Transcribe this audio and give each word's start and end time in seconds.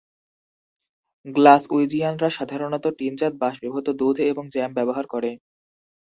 গ্লাসউইজিয়ানরা 1.25 2.29
সাধারণত 2.29 2.85
টিনজাত 2.97 3.33
বাষ্পীভূত 3.41 3.87
দুধ 3.99 4.17
এবং 4.31 4.43
জ্যাম 4.53 4.71
ব্যবহার 4.77 5.05
করে। 5.07 5.31